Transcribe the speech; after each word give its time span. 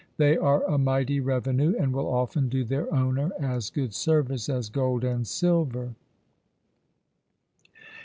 They 0.17 0.35
are 0.35 0.63
a 0.63 0.79
mighty 0.79 1.19
revenue, 1.19 1.75
and 1.77 1.93
will 1.93 2.11
often 2.11 2.49
do 2.49 2.63
their 2.63 2.91
owner 2.91 3.29
as 3.39 3.69
good 3.69 3.93
service 3.93 4.49
as 4.49 4.67
gold 4.71 5.03
and 5.03 5.27
silver. 5.27 5.93